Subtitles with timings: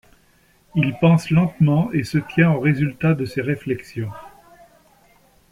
[0.73, 4.09] Il pense lentement et se tient aux résultats de ses réflexions.